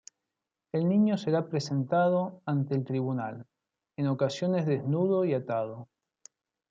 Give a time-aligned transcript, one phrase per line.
[0.71, 3.45] El niño será presentado ante el tribunal,
[3.97, 5.89] en ocasiones desnudo y atado.